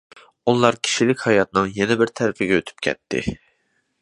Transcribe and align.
ئۇلار 0.51 0.77
كىشىلىك 0.87 1.21
ھاياتنىڭ 1.25 1.69
يەنە 1.77 1.99
بىر 2.01 2.13
تەرىپىگە 2.21 2.59
ئۆتۈپ 2.61 2.83
كەتتى. 2.89 3.23